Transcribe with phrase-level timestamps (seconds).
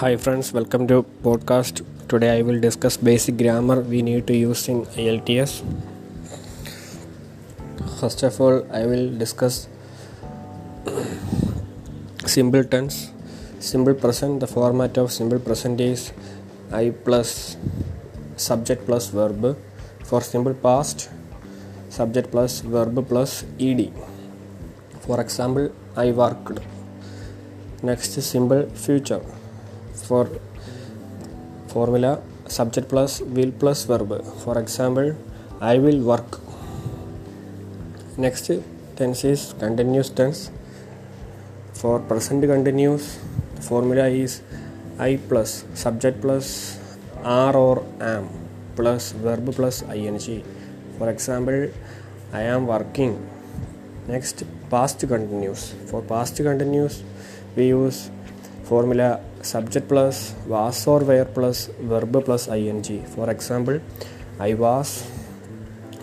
[0.00, 0.96] Hi friends, welcome to
[1.26, 1.80] podcast.
[2.06, 5.52] Today I will discuss basic grammar we need to use in IELTS.
[7.98, 9.68] First of all, I will discuss
[12.26, 13.10] simple tense.
[13.58, 16.12] Simple present, the format of simple present is
[16.70, 17.56] I plus
[18.36, 19.56] subject plus verb.
[20.04, 21.08] For simple past,
[21.88, 23.90] subject plus verb plus ed.
[25.00, 26.60] For example, I worked.
[27.82, 29.22] Next, simple future
[30.04, 30.28] for
[31.68, 34.10] formula subject plus will plus verb.
[34.44, 35.14] For example
[35.60, 36.40] i will work.
[38.16, 38.50] Next
[38.96, 40.50] tense is continuous tense.
[41.74, 43.18] For present continuous
[43.60, 44.42] formula is
[44.98, 46.78] i plus subject plus
[47.24, 48.28] are or am
[48.76, 50.18] plus verb plus ing.
[50.98, 51.70] For example
[52.32, 53.14] i am working.
[54.08, 55.74] Next past continuous.
[55.90, 57.02] For past continuous
[57.56, 58.10] we use
[58.64, 61.58] formula subject plus was or were plus
[61.90, 62.82] verb plus ing.
[63.14, 63.78] For example
[64.40, 64.88] i was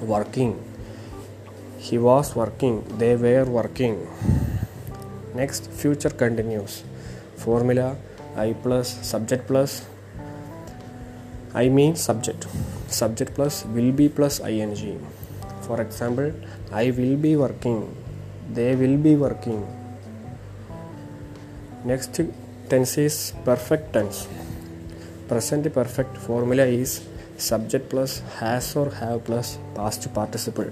[0.01, 0.53] working.
[1.77, 2.75] He was working.
[2.97, 3.95] They were working.
[5.35, 6.83] Next future continuous.
[7.43, 7.87] Formula
[8.45, 9.85] i plus subject plus
[11.53, 12.47] i mean subject.
[12.87, 15.03] Subject plus will be plus ing.
[15.67, 16.31] For example
[16.71, 17.79] i will be working.
[18.53, 19.61] They will be working.
[21.83, 22.21] Next
[22.73, 23.15] tense is
[23.47, 24.19] perfect tense.
[25.27, 26.91] Present perfect formula is
[27.37, 30.71] subject plus has or have plus past participle.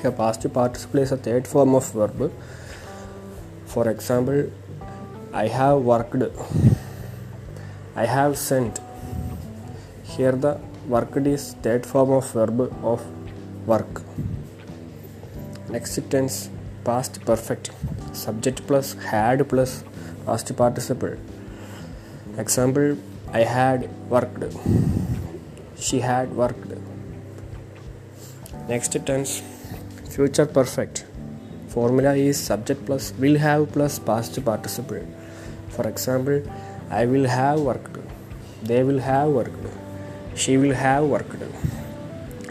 [0.00, 2.30] Here past participle is a third form of verb.
[3.72, 4.40] For example
[5.42, 6.22] i have worked.
[7.96, 8.78] I have sent.
[10.14, 12.60] Here the worked is third form of verb
[12.94, 13.06] of
[13.66, 14.02] work.
[15.68, 16.36] Next tense
[16.84, 17.72] past perfect.
[18.26, 19.82] Subject plus had plus
[20.26, 21.16] past participle
[22.38, 22.96] example
[23.32, 24.44] i had worked.
[25.78, 26.72] She had worked.
[28.68, 29.42] Next tense
[30.10, 31.04] future perfect.
[31.68, 35.06] Formula is subject plus will have plus past participle
[35.70, 36.42] for example
[36.90, 37.96] i will have worked.
[38.62, 39.66] They will have worked.
[40.34, 41.42] She will have worked.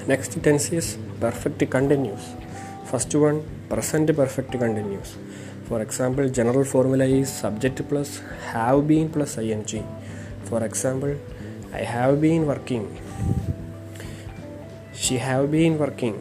[0.07, 2.33] Next tense is perfect continuous
[2.91, 3.37] first one
[3.69, 5.15] present perfect continuous
[5.71, 8.09] for example general formula is subject plus
[8.53, 9.85] have been plus ing.
[10.47, 11.13] For example
[11.73, 12.87] i have been working.
[14.93, 16.17] She have been working.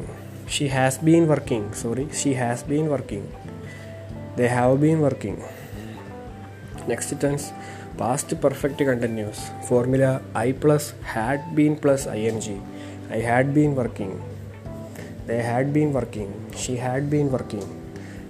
[0.47, 1.65] She has been working.
[1.75, 3.27] Sorry she has been working.
[4.37, 5.43] They have been working.
[6.87, 7.51] Next tense
[7.99, 9.51] past perfect continuous.
[9.73, 12.63] Formula i plus had been plus ing.
[13.11, 14.15] I had been working.
[15.27, 16.33] They had been working.
[16.55, 17.80] She had been working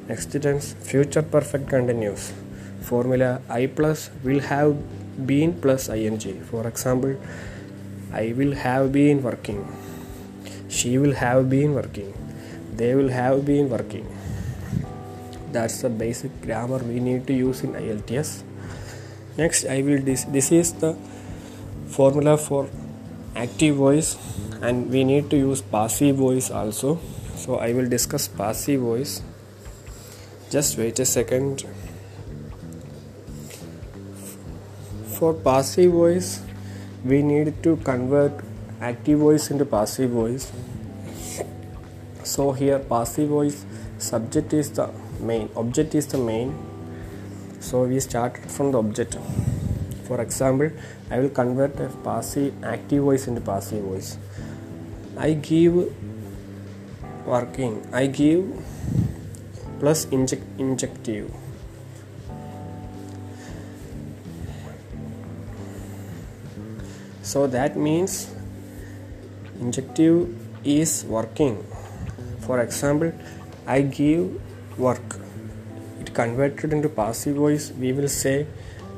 [0.08, 2.32] next tense future perfect continuous
[2.82, 4.76] formula i plus will have
[5.26, 6.18] been plus ing.
[6.50, 7.16] For example
[8.12, 9.66] i will have been working.
[10.68, 12.14] She will have been working.
[12.76, 14.06] They will have been working.
[15.52, 18.44] That's the basic grammar we need to use in IELTS
[19.38, 20.94] next i will this this is the
[21.88, 22.68] formula for
[23.36, 24.16] active voice
[24.60, 26.98] and we need to use passive voice also.
[27.36, 29.22] So i will discuss passive voice
[30.50, 31.64] just wait a second.
[35.16, 36.42] For passive voice
[37.04, 38.32] we need to convert
[38.80, 40.50] active voice into passive voice.
[42.24, 43.64] So here passive voice
[43.98, 44.90] subject is the
[45.20, 46.52] main object is the main.
[47.60, 49.16] So we start from the object.
[50.08, 50.72] For example
[51.10, 54.18] i will convert a passive active voice into passive voice.
[55.16, 55.94] I give
[57.24, 58.44] working i give
[59.80, 61.32] plus inject injective.
[67.22, 68.30] So that means
[69.60, 70.28] injective
[70.64, 71.56] is working.
[72.46, 73.12] For example
[73.66, 75.16] i give work.
[76.00, 78.46] It converted into passive voice we will say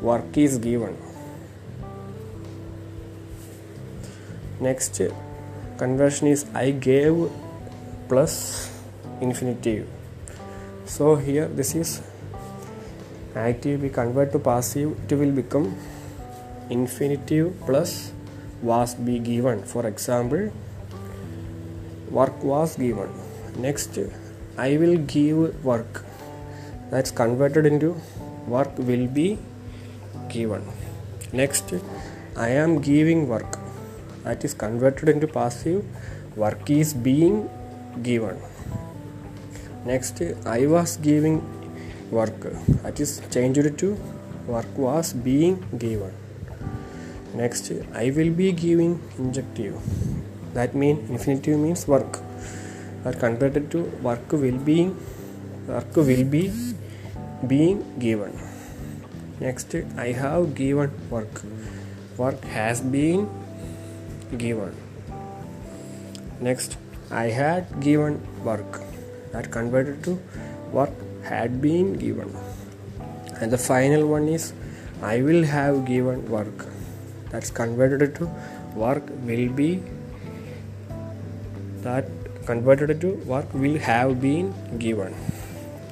[0.00, 0.96] work is given.
[4.60, 5.00] Next
[5.78, 7.26] conversion is i gave
[8.08, 8.38] plus
[9.20, 10.01] infinitive
[10.84, 12.02] so here this is
[13.36, 14.96] active we convert to passive.
[15.08, 15.76] It will become
[16.70, 18.12] infinitive plus
[18.62, 19.62] was be given.
[19.62, 20.52] For example
[22.10, 23.08] work was given.
[23.56, 23.98] Next
[24.58, 26.04] i will give work.
[26.90, 27.96] That's converted into
[28.46, 29.38] work will be
[30.28, 30.66] given.
[31.32, 31.72] Next
[32.36, 33.58] i am giving work.
[34.24, 35.84] That is converted into passive.
[36.36, 37.48] Work is being
[38.02, 38.40] given
[39.84, 41.42] next i was giving
[42.10, 42.40] work.
[42.82, 43.88] That is changed to
[44.46, 46.12] work was being given.
[47.34, 49.74] Next i will be giving injective.
[50.54, 52.20] That means infinitive means work.
[53.04, 54.92] Are converted to work will be
[55.66, 56.44] work will be
[57.46, 58.38] being given.
[59.40, 61.42] Next i have given work.
[62.16, 63.28] Work has been
[64.38, 64.76] given.
[66.40, 66.78] Next
[67.10, 68.82] i had given work
[69.32, 70.18] that converted to
[70.72, 70.90] work
[71.22, 72.34] had been given.
[73.40, 74.52] And the final one is
[75.02, 76.66] i will have given work.
[77.30, 78.30] That's converted to
[78.74, 79.82] work will be
[81.82, 82.06] that
[82.46, 85.14] converted to work will have been given.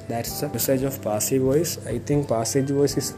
[0.07, 1.77] That's the usage of passive voice.
[1.85, 3.13] I think passive voice is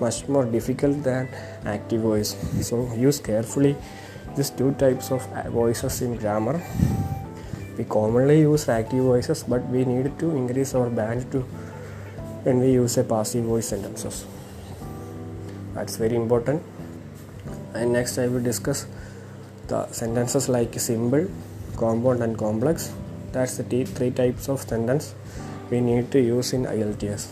[0.00, 1.28] much more difficult than
[1.66, 2.34] active voice.
[2.62, 3.76] So use carefully
[4.36, 6.62] these two types of voices in grammar
[7.80, 11.40] we commonly use active voices but we need to increase our band to
[12.44, 14.24] when we use a passive voice sentences.
[15.74, 16.62] That's very important.
[17.74, 18.86] And next i will discuss
[19.68, 21.28] the sentences like simple
[21.76, 22.92] compound and complex.
[23.32, 25.14] That's the three types of sentence
[25.70, 27.28] we need to use in IELTS